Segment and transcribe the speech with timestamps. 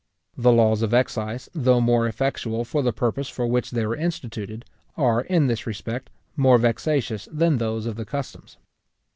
[0.35, 4.65] The laws of excise, though more effectual for the purpose for which they were instituted,
[4.97, 8.57] are, in this respect, more vexatious than those of the customs.